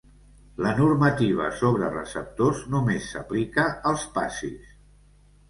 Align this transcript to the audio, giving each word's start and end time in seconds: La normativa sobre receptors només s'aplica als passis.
La 0.65 0.69
normativa 0.77 1.49
sobre 1.59 1.89
receptors 1.97 2.63
només 2.77 3.07
s'aplica 3.13 3.69
als 3.93 4.09
passis. 4.19 4.75